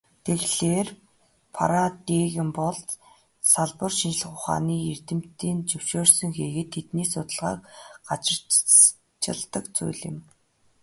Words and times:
Тэгэхлээр, 0.25 0.87
парадигм 1.55 2.49
бол 2.59 2.77
салбар 3.53 3.91
шинжлэх 3.99 4.33
ухааны 4.37 4.75
эрдэмтдийн 4.91 5.59
зөвшөөрсөн 5.69 6.31
хийгээд 6.37 6.69
тэдний 6.75 7.07
судалгааг 7.11 7.59
газарчилдаг 8.07 9.65
зүйл 9.75 10.01
юм. 10.09 10.17